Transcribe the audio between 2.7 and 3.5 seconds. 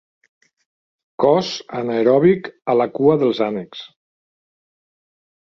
a la cua dels